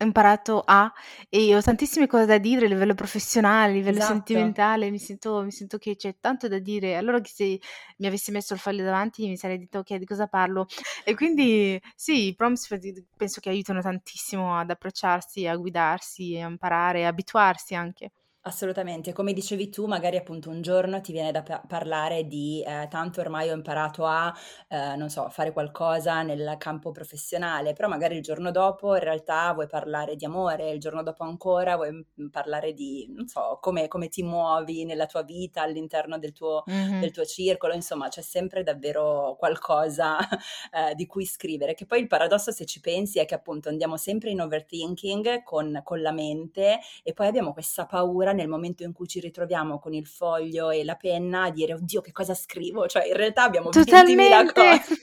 [0.03, 0.91] imparato a"
[1.29, 4.01] e ho tantissime cose da dire a livello professionale, a livello Esatto.
[4.01, 6.95] sentimentale, mi sento mi sento che c'è tanto da dire.
[6.97, 7.59] Allora che se
[7.97, 10.65] mi avessi messo il foglio davanti mi sarei detto: "Okay, di cosa parlo?"
[11.03, 12.67] E quindi sì, i prompts
[13.15, 18.11] penso che aiutano tantissimo ad approcciarsi, a guidarsi, a imparare, a abituarsi anche.
[18.43, 22.87] Assolutamente, come dicevi tu, magari appunto un giorno ti viene da pa- parlare di eh,
[22.89, 24.33] tanto ormai ho imparato a,
[24.67, 29.53] eh, non so, fare qualcosa nel campo professionale, però magari il giorno dopo in realtà
[29.53, 33.87] vuoi parlare di amore, il giorno dopo ancora vuoi mm, parlare di, non so, come,
[33.87, 36.63] come ti muovi nella tua vita all'interno del tuo,
[36.97, 40.17] del tuo circolo, insomma c'è sempre davvero qualcosa
[40.73, 43.97] eh, di cui scrivere, che poi il paradosso se ci pensi è che appunto andiamo
[43.97, 48.93] sempre in overthinking con, con la mente e poi abbiamo questa paura nel momento in
[48.93, 52.87] cui ci ritroviamo con il foglio e la penna a dire oddio che cosa scrivo,
[52.87, 54.51] cioè in realtà abbiamo Totalmente.
[54.51, 54.99] 20.000 cose.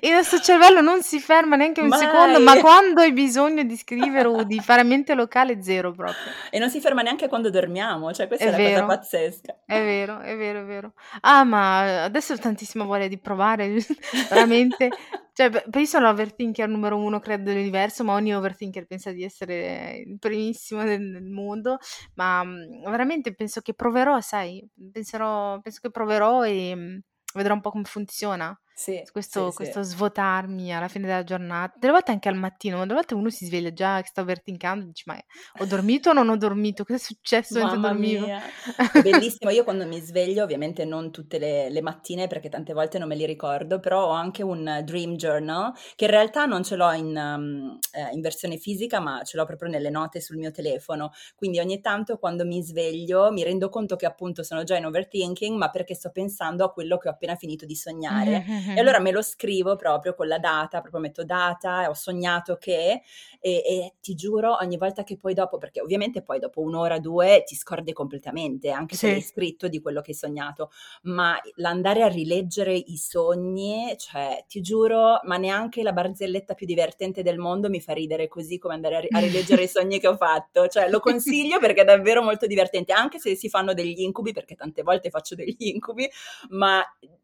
[0.00, 1.98] Il nostro cervello non si ferma neanche un Mai.
[1.98, 6.32] secondo, ma quando hai bisogno di scrivere o di fare mente locale, zero proprio.
[6.50, 8.86] E non si ferma neanche quando dormiamo, cioè questa è, è la vero.
[8.86, 9.56] cosa pazzesca.
[9.66, 10.92] È vero, è vero, è vero.
[11.20, 13.74] Ah, ma adesso ho tantissima voglia di provare,
[14.28, 14.90] veramente.
[15.34, 20.18] Cioè, io sono l'overthinker numero uno, credo, dell'universo, ma ogni overthinker pensa di essere il
[20.18, 21.78] primissimo nel, mondo,
[22.14, 26.98] ma mhmm, veramente penso che proverò, sai, penserò, penso che proverò e mhmm,
[27.34, 28.54] vedrò un po' come funziona.
[28.74, 29.90] Sì, questo, sì, questo sì.
[29.90, 33.44] svuotarmi alla fine della giornata, delle volte anche al mattino, ma delle volte uno si
[33.46, 35.18] sveglia già che sta overthinkando e dici ma
[35.58, 36.84] ho dormito o non ho dormito?
[36.84, 38.26] Cosa è successo mentre Mamma dormivo?
[39.02, 39.50] bellissimo.
[39.50, 43.14] Io quando mi sveglio, ovviamente non tutte le, le mattine perché tante volte non me
[43.14, 47.16] li ricordo, però ho anche un dream journal che in realtà non ce l'ho in,
[47.16, 51.12] um, eh, in versione fisica, ma ce l'ho proprio nelle note sul mio telefono.
[51.36, 55.56] Quindi ogni tanto quando mi sveglio mi rendo conto che appunto sono già in overthinking,
[55.56, 58.44] ma perché sto pensando a quello che ho appena finito di sognare.
[58.46, 58.61] Mm-hmm.
[58.76, 63.02] E allora me lo scrivo proprio con la data, proprio metto data, ho sognato che,
[63.40, 67.42] e, e, ti giuro ogni volta che poi dopo, perché ovviamente poi dopo un'ora, due
[67.44, 69.06] ti scordi completamente, anche sì.
[69.06, 70.70] se hai scritto di quello che hai sognato,
[71.02, 77.22] ma l'andare a rileggere i sogni, cioè ti giuro, ma neanche la barzelletta più divertente
[77.22, 80.08] del mondo mi fa ridere così come andare a, ri- a rileggere i sogni che
[80.08, 84.00] ho fatto, cioè lo consiglio perché è davvero molto divertente, anche se si fanno degli
[84.00, 86.08] incubi, perché tante volte faccio degli incubi,
[86.50, 86.82] ma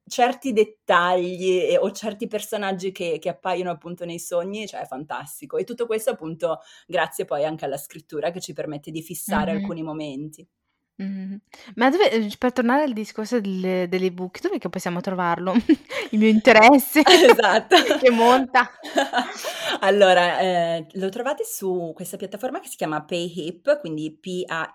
[0.09, 1.28] certi dettagli
[1.81, 5.57] o certi personaggi che, che, appaiono appunto nei sogni, cioè è fantastico.
[5.57, 9.61] E tutto questo appunto grazie poi anche alla scrittura che ci permette di fissare mm-hmm.
[9.61, 10.49] alcuni momenti.
[11.01, 11.39] Mh-mh.
[11.77, 15.53] Ma dove ehm, per tornare al discorso del dell'ebook, dov'è che possiamo trovarlo?
[16.11, 17.77] Il mio interesse Esatto.
[18.03, 18.69] che monta.
[19.81, 24.73] Allora, ehm, lo trovate su questa piattaforma che si chiama PayHip, quindi P-A-Y-H-I-P.com,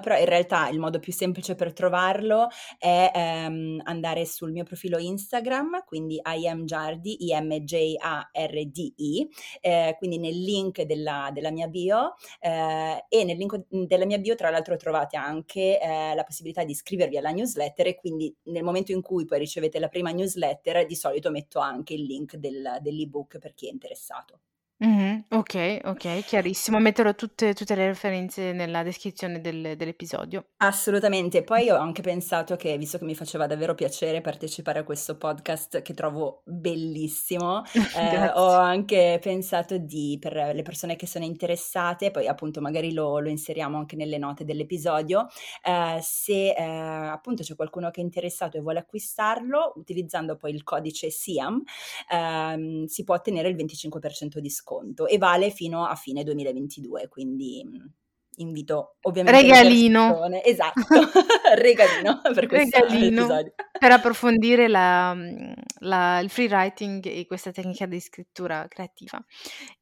[0.00, 4.96] però in realtà il modo più semplice per trovarlo è, ehm, andare sul mio profilo
[4.98, 9.28] Instagram, quindi IamJardi, I-M-J-A-R-D-I,
[9.60, 14.34] ehm, quindi nel link della della mia bio, ehm, e nel link della mia bio
[14.34, 18.92] tra l'altro trovate anche eh, la possibilità di iscrivervi alla newsletter e quindi nel momento
[18.92, 23.38] in cui poi ricevete la prima newsletter di solito metto anche il link del, dell'ebook
[23.38, 24.40] per chi è interessato.
[24.80, 25.24] Mh-mh.
[25.30, 26.78] Okay, okay, chiarissimo.
[26.78, 30.48] Metterò tutte tutte le referenze nella descrizione del dell'episodio.
[30.60, 31.42] Assolutamente.
[31.44, 35.82] Poi ho anche pensato che, visto che mi faceva davvero piacere partecipare a questo podcast
[35.82, 37.62] che trovo bellissimo,
[37.92, 43.18] ehm, ho anche pensato di per le persone che sono interessate, poi appunto magari lo
[43.18, 45.26] lo inseriamo anche nelle note dell'episodio,
[45.62, 50.62] ehm, se, ehm, appunto c'è qualcuno che è interessato e vuole acquistarlo, utilizzando poi il
[50.62, 51.62] codice SIAM,
[52.10, 54.64] ehm, si può ottenere il 25% di sconto
[55.06, 57.92] e vale fino a fine 2022, quindi mhmm,
[58.36, 60.26] invito ovviamente regalino.
[60.42, 60.80] esatto
[61.56, 63.20] regalino per questo regalino.
[63.22, 63.54] episodio.
[63.78, 69.22] Per approfondire la, mhmm, la, il free writing e questa tecnica di scrittura creativa.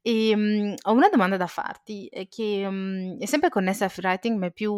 [0.01, 4.37] E um, ho una domanda da farti che um, è sempre connessa al free writing
[4.37, 4.73] ma è più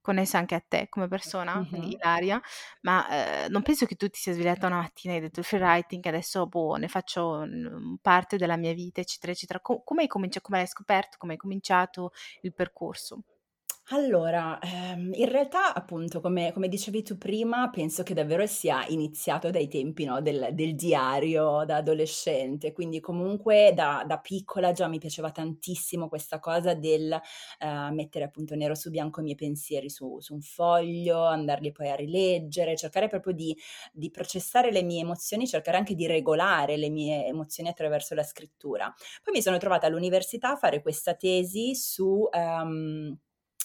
[0.00, 2.40] connessa anche a te come persona, quindi Ilaria,
[2.82, 5.46] ma, ehm, non penso che tu ti sia svegliata una mattina e hai detto: "Il
[5.46, 7.46] free writing adesso, boh, ne faccio,
[8.00, 9.60] parte della mia vita", eccetera, eccetera.
[9.60, 11.16] Co come hai comincia come l'hai scoperto?
[11.18, 13.22] Come hai cominciato il percorso?
[13.92, 19.50] Allora, ehm, in realtà appunto come come dicevi tu prima, penso che davvero sia iniziato
[19.50, 24.98] dai tempi, no, del del diario da adolescente, quindi comunque da da piccola già mi
[25.00, 27.18] piaceva tantissimo questa cosa del,
[27.58, 31.88] ehm, mettere appunto nero su bianco i miei pensieri su su un foglio, andarli poi
[31.90, 33.56] a rileggere, cercare proprio di
[33.92, 38.92] di processare le mie emozioni, cercare anche di regolare le mie emozioni attraverso la scrittura.
[39.20, 43.18] Poi mi sono trovata all'università a fare questa tesi su, ehm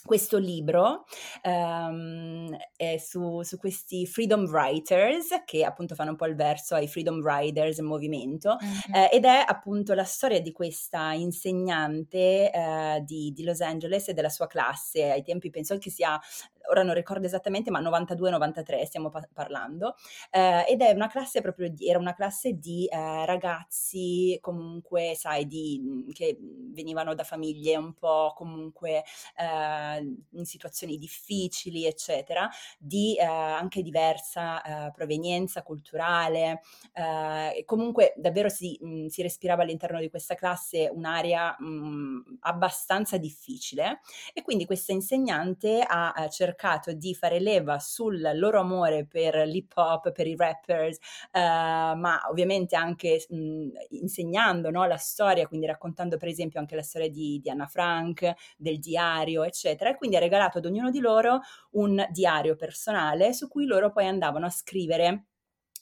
[0.05, 1.05] questo libro
[1.41, 7.25] è su, su, questi freedom writers che appunto fanno un po' il verso ai freedom
[7.25, 9.03] riders movimento mm-hmm.
[9.03, 14.13] eh, ed è appunto la storia di questa insegnante eh, di, di, Los Angeles e
[14.13, 16.19] della sua classe ai tempi penso che sia
[16.69, 19.95] ora non ricordo esattamente, ma 92-93 stiamo pa- parlando,
[20.31, 25.45] eh, ed è una classe proprio di, era una classe di eh, ragazzi comunque, sai,
[25.47, 29.03] di, che venivano da famiglie un po' comunque
[29.37, 36.61] eh, in situazioni difficili, eccetera, di eh, anche diversa eh, provenienza culturale,
[36.93, 44.01] eh, comunque davvero si, mh, si, respirava all'interno di questa classe un'area mh, abbastanza difficile
[44.33, 49.71] e quindi questa insegnante ha cercato cercato di fare leva sul loro amore per l'hip
[49.75, 50.97] hop, per i rappers,
[51.31, 56.83] eh, ma ovviamente anche mh, insegnando no, la storia, quindi raccontando per esempio anche la
[56.83, 59.89] storia di, di Anna Frank, del diario, eccetera.
[59.91, 61.39] E quindi ha regalato ad ognuno di loro
[61.71, 65.25] un diario personale su cui loro poi andavano a scrivere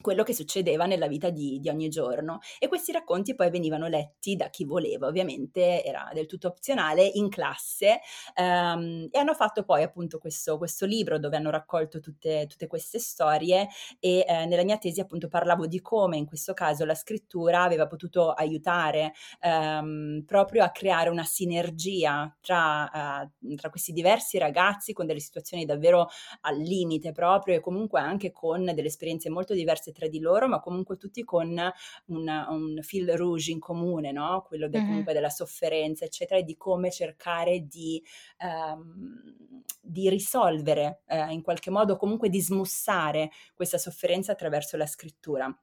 [0.01, 2.39] quello che succedeva nella vita di, di, ogni giorno.
[2.59, 7.29] E questi racconti poi venivano letti da chi voleva, ovviamente era del tutto opzionale, in
[7.29, 7.99] classe
[8.35, 12.99] um, e hanno fatto poi appunto questo, questo libro dove hanno raccolto tutte, tutte queste
[12.99, 13.67] storie
[13.99, 17.87] e eh, nella mia tesi appunto parlavo di come in questo caso la scrittura aveva
[17.87, 25.05] potuto aiutare um, proprio a creare una sinergia tra, uh, tra questi diversi ragazzi con
[25.05, 26.09] delle situazioni davvero
[26.41, 30.59] al limite proprio e comunque anche con delle esperienze molto diverse tra di loro, ma
[30.59, 31.49] comunque tutti con
[32.05, 34.43] un, un fil rouge in comune, no?
[34.47, 35.05] quello del, mm-hmm.
[35.05, 38.01] della sofferenza, eccetera, e di come cercare di,
[38.39, 45.55] um, di risolvere uh, in qualche modo, comunque di smussare questa sofferenza attraverso la scrittura.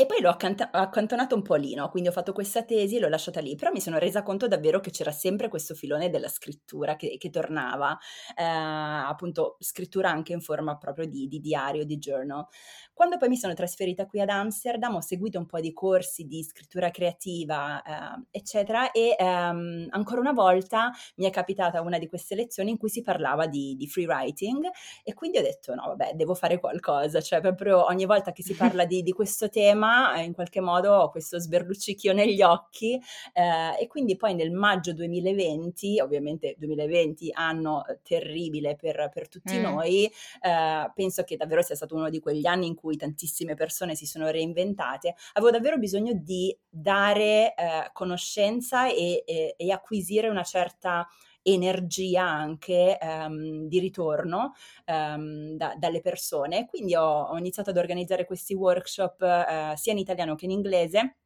[0.00, 1.90] E poi l'ho accanta- accantonato un po' lì, no?
[1.90, 4.88] Quindi ho fatto questa tesi, l'ho lasciata lì, però mi sono resa conto davvero che
[4.88, 7.98] c'era sempre questo filone della scrittura che, che tornava,
[8.34, 12.46] eh, appunto scrittura anche in forma proprio di, di, diario, di journal.
[12.94, 16.42] Quando poi mi sono trasferita qui ad Amsterdam ho seguito un po' di corsi di
[16.44, 22.34] scrittura creativa, eh, eccetera, e ehm, ancora una volta mi è capitata una di queste
[22.34, 24.66] lezioni in cui si parlava di, di free writing
[25.04, 28.54] e quindi ho detto no, vabbè, devo fare qualcosa, cioè proprio ogni volta che si
[28.54, 33.00] parla di, di questo tema tema, in qualche modo ho questo sberluccicchio negli occhi
[33.32, 39.58] eh, e quindi poi nel maggio 2020, ovviamente 2020 anno eh, terribile per, per tutti
[39.58, 39.62] mm.
[39.62, 43.94] noi, eh, penso che davvero sia stato uno di quegli anni in cui tantissime persone
[43.94, 50.44] si sono reinventate, avevo davvero bisogno di dare eh, conoscenza e, e, e acquisire una
[50.44, 51.06] certa
[51.42, 54.52] energia anche um, di ritorno
[54.86, 56.66] um, da, dalle persone.
[56.66, 61.16] Quindi ho, ho, iniziato ad organizzare questi workshop uh, sia in italiano che in inglese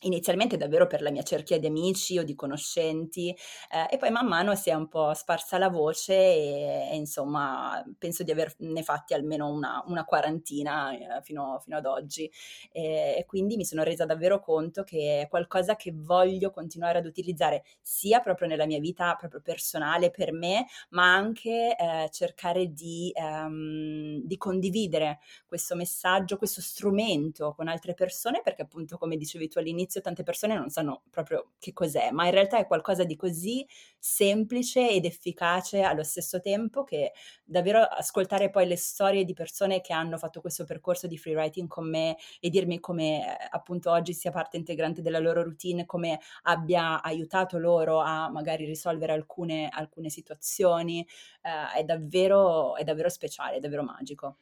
[0.00, 4.26] inizialmente davvero per la mia cerchia di amici o di conoscenti eh, e poi man
[4.26, 9.14] mano si è un po' sparsa la voce e, e insomma penso di averne fatti
[9.14, 12.30] almeno una, una quarantina eh, fino, fino, ad oggi.
[12.72, 17.06] E, e, quindi mi sono resa davvero conto che è qualcosa che voglio continuare ad
[17.06, 23.12] utilizzare sia proprio nella mia vita proprio personale per me ma anche eh, cercare di,
[23.14, 29.58] ehm, di condividere questo messaggio, questo strumento con altre persone perché appunto come dicevi tu
[29.58, 33.16] all'inizio all'inizio tante persone non sanno proprio che cos'è, ma in realtà è qualcosa di
[33.16, 33.66] così
[33.98, 37.12] semplice ed efficace allo stesso tempo che
[37.44, 41.68] davvero ascoltare poi le storie di persone che hanno fatto questo percorso di free writing
[41.68, 46.20] con me e dirmi come eh, appunto oggi sia parte integrante della loro routine, come
[46.42, 51.06] abbia aiutato loro a magari risolvere alcune, alcune situazioni,
[51.42, 54.38] eh, è, davvero, è davvero speciale, è davvero magico.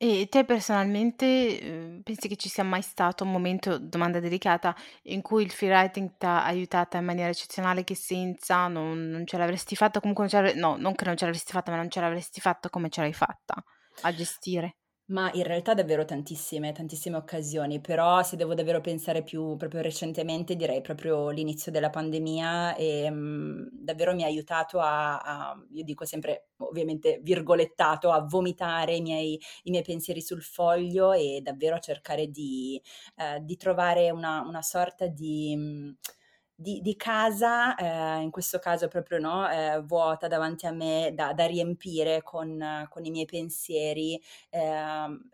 [0.00, 4.72] E te personalmente, uhm, pensi che ci sia mai stato un momento, domanda delicata,
[5.04, 9.36] in cui il free writing t'ha aiutata in maniera eccezionale che senza non non ce
[9.36, 11.90] l'avresti fatta, comunque non ce l'avre no, non che non ce l'avresti fatta, ma non
[11.90, 13.60] ce l'avresti fatta come ce l'hai fatta
[14.02, 14.74] a gestire?
[15.10, 20.54] Ma in realtà davvero tantissime, tantissime occasioni, però se devo davvero pensare più proprio recentemente
[20.54, 26.04] direi proprio l'inizio della pandemia e mh, davvero mi ha aiutato a, a, io dico
[26.04, 31.80] sempre ovviamente virgolettato, a vomitare i miei, i miei pensieri sul foglio e davvero a
[31.80, 32.78] cercare di,
[33.16, 35.56] eh, di trovare una, una sorta di...
[35.56, 35.96] Mh,
[36.60, 41.32] di, di casa, eh, in questo caso proprio no, eh, vuota davanti a me da,
[41.32, 44.60] da riempire con, con, i miei pensieri eh,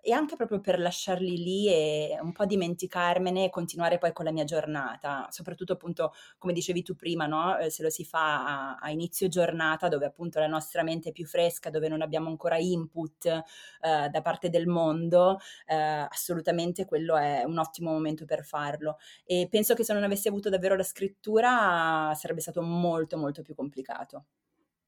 [0.03, 4.33] e anche proprio per lasciarli lì e un po' dimenticarmene e continuare poi con la
[4.33, 7.57] mia giornata, soprattutto appunto come dicevi tu prima, no?
[7.57, 11.13] Eh, se lo si fa a, a, inizio giornata dove appunto la nostra mente è
[11.13, 13.43] più fresca, dove non abbiamo ancora input eh,
[13.81, 19.73] da parte del mondo, eh, assolutamente quello è un ottimo momento per farlo e penso
[19.73, 24.27] che se non avessi avuto davvero la scrittura scrittura sarebbe stato molto molto più complicato.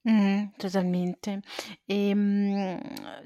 [0.05, 1.41] Mh, totalmente.
[1.85, 2.79] Ehm,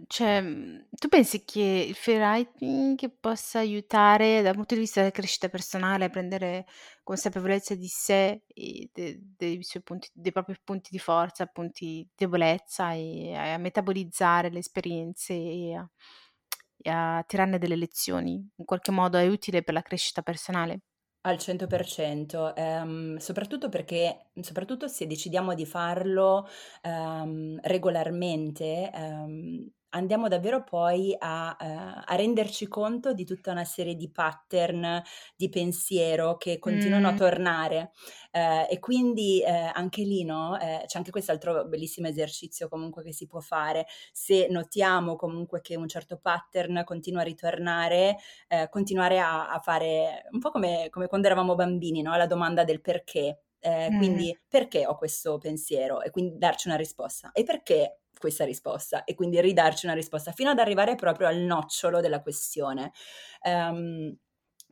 [0.06, 0.42] cioè,
[0.88, 6.06] tu pensi che il free writing possa aiutare dal punto di vista della crescita personale
[6.06, 6.64] a prendere
[7.02, 12.08] consapevolezza di sé e de dei suoi punti dei propri punti di forza, punti di
[12.16, 15.86] debolezza e a metabolizzare le esperienze e a
[16.82, 18.36] e a tirarne delle lezioni?
[18.56, 20.80] In qualche modo è utile per la crescita personale?
[21.24, 26.46] Al 100%, ehm, soprattutto perché soprattutto se decidiamo di farlo,
[26.80, 33.94] ehm, regolarmente, ehm, andiamo davvero poi a, ehm, a renderci conto di tutta una serie
[33.94, 35.02] di pattern
[35.36, 37.92] di pensiero che continuano a tornare.
[38.32, 43.26] Ehm, e quindi, ehm, anche lì, no, c'è anche quest'altro bellissimo esercizio comunque che si
[43.26, 43.86] può fare.
[44.12, 48.16] Se notiamo comunque che un certo pattern continua a ritornare,
[48.70, 52.80] continuare a a fare un po' come come quando eravamo bambini, no, la domanda del
[52.80, 53.42] perché.
[53.60, 53.90] Ehm, Mh.
[53.92, 57.30] quindi: "Perché ho questo pensiero?" E quindi darci una risposta.
[57.32, 62.00] "E perché questa risposta?" E quindi ridarci una risposta, fino ad arrivare proprio al nocciolo
[62.00, 62.92] della questione.
[63.42, 64.16] Ehm,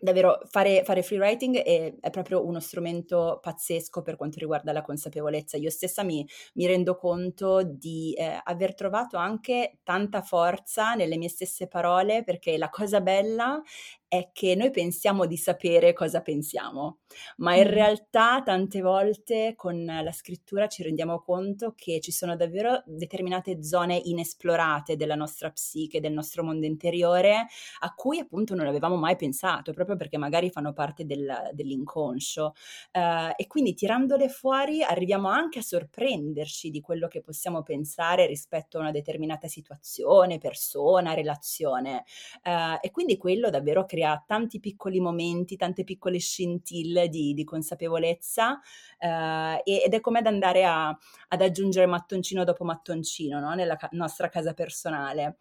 [0.01, 4.83] davvero fare fare free writing è è proprio uno strumento pazzesco per quanto riguarda la
[4.83, 5.57] consapevolezza.
[5.57, 6.25] Io stessa mi
[6.55, 12.57] mi rendo conto di, ehm, aver trovato anche tanta forza nelle mie stesse parole, perché
[12.59, 13.61] la cosa bella
[14.09, 17.01] è che noi pensiamo di sapere cosa pensiamo,
[17.39, 22.83] ma in realtà tante volte con la scrittura ci rendiamo conto che ci sono davvero
[22.87, 27.47] determinate zone inesplorate della nostra psiche, del nostro mondo interiore,
[27.81, 32.55] a cui appunto non avevamo mai pensato, proprio perché magari fanno parte del dell'inconscio.
[32.93, 38.79] Ehm, e quindi tirandole fuori arriviamo anche a sorprenderci di quello che possiamo pensare rispetto
[38.79, 42.05] a una determinata situazione, persona, relazione.
[42.43, 47.45] Ehm, e quindi quello davvero crea crea tanti piccoli momenti, tante piccole scintille di, di
[47.45, 48.61] consapevolezza
[48.99, 53.55] eh, ed è come ad andare a, ad aggiungere mattoncino dopo mattoncino no?
[53.55, 55.39] nella ca- nostra casa personale.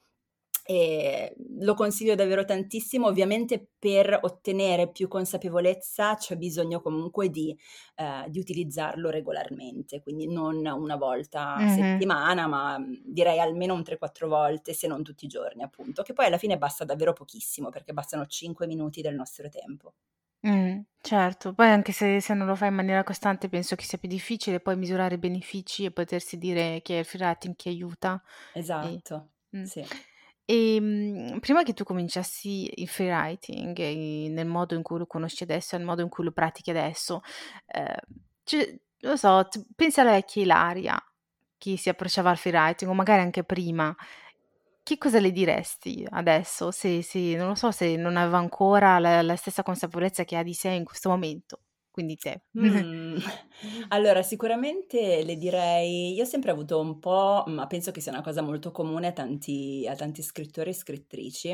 [0.70, 7.58] E lo consiglio davvero tantissimo, ovviamente per ottenere più consapevolezza c'è bisogno comunque di,
[7.96, 11.68] eh, di utilizzarlo regolarmente, quindi non una volta a Mh-mh.
[11.68, 16.12] settimana, ma mm, direi almeno un 3-4 volte, se non tutti i giorni, appunto, che
[16.14, 19.94] poi alla fine basta davvero pochissimo, perché bastano 5 minuti del nostro tempo.
[20.44, 21.54] Mh, certo.
[21.54, 24.60] Poi anche se se non lo fai in maniera costante penso che sia più difficile
[24.60, 28.22] poi misurare i benefici e potersi dire che è il free writing che aiuta.
[28.80, 29.66] E Esatto, mh.
[29.66, 29.90] sì.
[30.50, 33.78] Ehm, prima che tu cominciassi il free writing,
[34.32, 37.20] nel modo in cui lo conosci adesso e nel modo in cui lo pratichi adesso,
[37.66, 37.96] ehm,
[38.46, 40.98] cioè, lo so, t pensi alla vecchia Ilaria
[41.58, 43.94] che si approcciava al free writing o magari anche prima,
[44.84, 49.22] che cosa le diresti adesso se se non lo so, se non aveva ancora la
[49.22, 51.60] la stessa consapevolezza che ha di sé in questo momento,
[51.98, 52.44] quindi te?
[52.54, 53.18] Mhmm,
[53.90, 58.22] allora sicuramente le direi io ho sempre avuto un po', ma penso che sia una
[58.22, 61.54] cosa molto comune a tanti a tanti scrittori e scrittrici,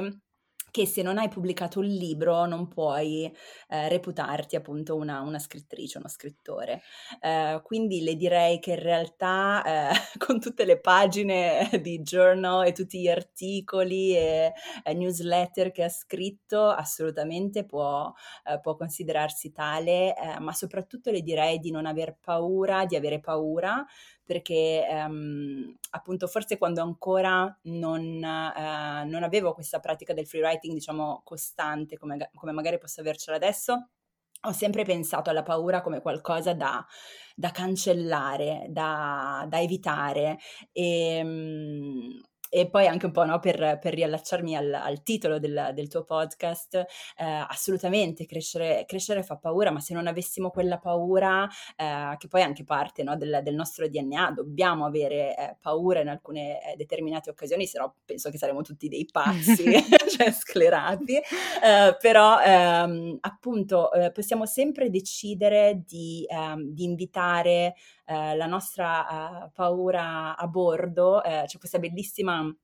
[0.73, 3.31] che se non hai pubblicato un libro non puoi,
[3.69, 6.81] ehm, reputarti appunto una una scrittrice, uno scrittore.
[7.21, 12.71] Ehm, quindi le direi che in realtà, ehm, con tutte le pagine di journal e
[12.71, 14.51] tutti gli articoli e,
[14.95, 18.11] newsletter che ha scritto, assolutamente può,
[18.45, 23.19] ehm, può considerarsi tale, ehm, ma soprattutto le direi di non aver paura di avere
[23.19, 23.85] paura,
[24.25, 30.73] perché ehm, appunto forse quando ancora non, eh, non, avevo questa pratica del free writing
[30.73, 33.89] diciamo costante come, come magari posso avercela adesso,
[34.45, 36.85] ho sempre pensato alla paura come qualcosa da,
[37.35, 40.37] da cancellare, da, da evitare.
[40.71, 42.02] E, ehm,
[42.55, 46.03] e poi anche un po' no, per, per riallacciarmi al, al titolo del, del, tuo
[46.03, 46.85] podcast, eh,
[47.17, 52.43] assolutamente crescere, crescere, fa paura, ma se non avessimo quella paura, eh, che poi è
[52.43, 57.31] anche parte no, del, del, nostro DNA, dobbiamo avere eh, paura in alcune eh, determinate
[57.31, 59.63] occasioni, se no penso che saremo tutti dei pazzi,
[60.15, 67.73] cioè sclerati, eh, però ehm, appunto eh, possiamo sempre decidere di, ehm, di invitare
[68.13, 72.55] eh, la nostra uh, paura a bordo, eh, c'è questa bellissima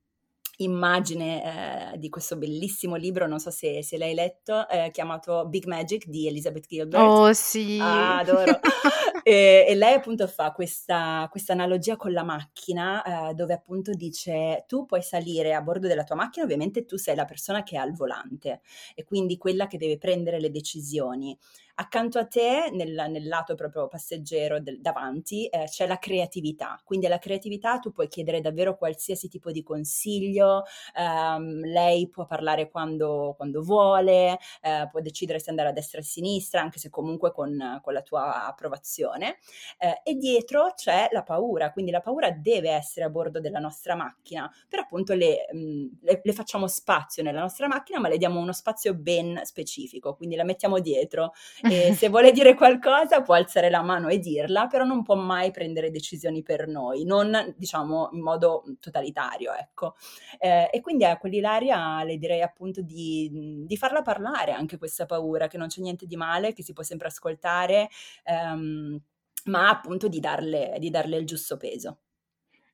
[0.61, 5.65] immagine eh, di questo bellissimo libro, non so se, se l'hai letto, eh, chiamato Big
[5.65, 7.03] Magic di Elizabeth Gilbert.
[7.03, 7.77] Oh sì!
[7.79, 8.59] Ah, adoro!
[9.23, 14.65] e, e, lei appunto fa questa, questa analogia con la macchina eh, dove appunto dice
[14.67, 17.79] tu puoi salire a bordo della tua macchina, ovviamente tu sei la persona che è
[17.79, 18.61] al volante
[18.95, 21.37] e quindi quella che deve prendere le decisioni.
[21.81, 26.77] Accanto a te, nel, nel lato proprio passeggero del, davanti, eh, c'è la creatività.
[26.83, 30.63] Quindi alla creatività tu puoi chiedere davvero qualsiasi tipo di consiglio,
[30.93, 36.01] ehm, lei può parlare quando, quando vuole, eh, può decidere se andare a destra o
[36.01, 39.37] a sinistra, anche se comunque con, con la tua approvazione.
[39.77, 43.95] Eh, e dietro c'è la paura, quindi la paura deve essere a bordo della nostra
[43.95, 48.17] macchina, però appunto le, mh, mm, le, le facciamo spazio nella nostra macchina, ma le
[48.17, 51.31] diamo uno spazio ben specifico, quindi la mettiamo dietro
[51.69, 55.51] e se vuole dire qualcosa può alzare la mano e dirla, però non può mai
[55.51, 59.95] prendere decisioni per noi, non diciamo in modo totalitario, ecco.
[60.39, 65.47] Eh, e quindi a quell'Ilaria le direi appunto di, di, farla parlare anche questa paura,
[65.47, 67.89] che non c'è niente di male, che si può sempre ascoltare,
[68.25, 68.99] ehm,
[69.45, 71.99] ma appunto di darle, di darle il giusto peso.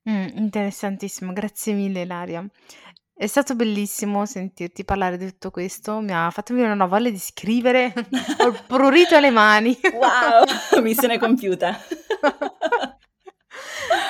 [0.08, 2.48] Mm, interessantissimo, grazie mille Ilaria.
[3.18, 7.18] È stato bellissimo sentirti parlare di tutto questo, mi ha fatto venire una voglia di
[7.18, 7.94] scrivere,
[8.44, 9.80] ho prurito le mani.
[9.94, 10.44] Wow,
[10.84, 11.80] missione compiuta.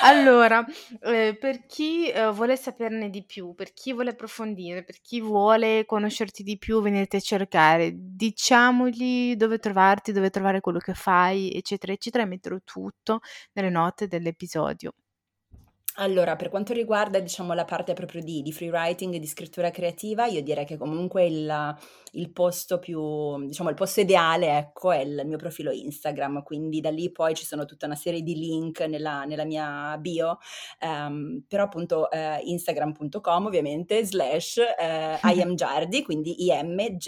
[0.02, 0.64] Allora,
[1.02, 5.84] eh, per chi eh, vuole saperne di più, per chi vuole approfondire, per chi vuole
[5.86, 11.92] conoscerti di più, venirti a cercare, diciamogli dove trovarti, dove trovare quello che fai, eccetera,
[11.92, 13.20] eccetera, e metterò tutto
[13.52, 14.94] nelle note dell'episodio.
[15.98, 19.70] Allora, per quanto riguarda, diciamo, la parte proprio di, di free writing e di scrittura
[19.70, 21.74] creativa, io direi che comunque il,
[22.12, 26.90] il posto più, diciamo, il posto ideale, ecco, è il mio profilo Instagram, quindi da
[26.90, 30.36] lì poi ci sono tutta una serie di link nella, nella mia bio,
[30.80, 37.04] um, però appunto uh, instagram.com ovviamente, slash uh, iamjardi, quindi I-M-J-A-R-D.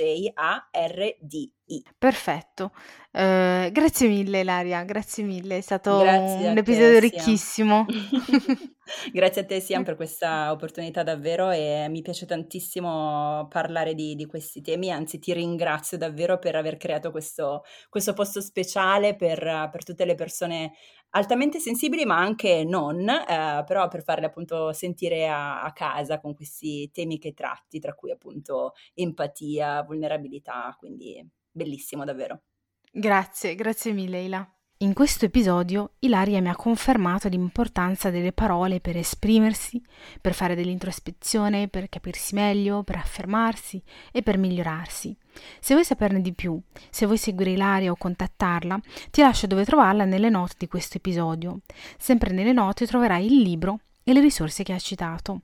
[1.99, 2.73] Perfetto.
[3.11, 7.87] Uh, grazie mille Ilaria, grazie mille, è stato grazie un episodio ricchissimo.
[9.12, 14.27] grazie a te Sian per questa opportunità davvero e mi piace tantissimo parlare di, di,
[14.27, 19.85] questi temi, anzi ti ringrazio davvero per aver creato questo, questo posto speciale per, per,
[19.85, 20.73] tutte le persone
[21.11, 26.35] altamente sensibili ma anche non, eh, però per farle appunto sentire a, a casa con
[26.35, 32.44] questi temi che tratti, tra cui appunto empatia, vulnerabilità, quindi bellissimo davvero.
[32.90, 34.52] Grazie, grazie mille Ila.
[34.80, 39.82] In questo episodio Ilaria mi ha confermato l'importanza delle parole per esprimersi,
[40.20, 43.82] per fare dell'introspezione, per capirsi meglio, per affermarsi
[44.12, 45.16] e per migliorarsi.
[45.59, 48.78] Se vuoi saperne di più, se vuoi seguire Ilaria o contattarla,
[49.11, 51.62] ti lascio dove trovarla nelle note di questo episodio.
[51.98, 55.42] Sempre nelle note troverai il libro e le risorse che ha citato.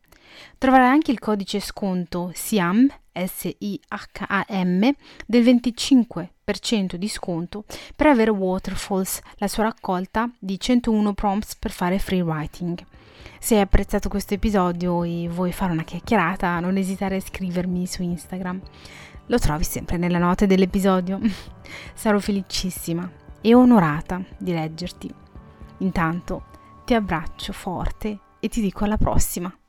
[0.56, 4.90] Troverai anche il codice sconto SIAM, S-I-H-A-M,
[5.26, 11.98] del 25% di sconto per avere Waterfalls, la sua raccolta di 101 prompts per fare
[11.98, 12.82] free writing.
[13.38, 18.02] Se hai apprezzato questo episodio e vuoi fare una chiacchierata, non esitare a scrivermi su
[18.02, 18.62] Instagram.
[19.26, 21.20] Lo trovi sempre nelle note dell'episodio.
[21.92, 23.08] Sarò felicissima
[23.42, 25.12] e onorata di leggerti.
[25.78, 26.44] Intanto
[26.86, 29.54] ti abbraccio forte e ti dico alla prossima.